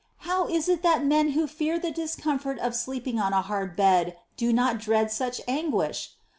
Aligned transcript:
How 0.25 0.47
is 0.47 0.67
it, 0.67 0.81
that 0.81 1.05
men 1.05 1.33
who 1.33 1.45
fear 1.45 1.77
the 1.77 1.91
discomfort 1.91 2.57
of 2.57 2.73
sleeping 2.75 3.19
on 3.19 3.33
a 3.33 3.43
hard 3.43 3.75
bed, 3.75 4.17
do 4.35 4.51
not 4.51 4.79
dread 4.79 5.11
such 5.11 5.39
anguish 5.47 6.15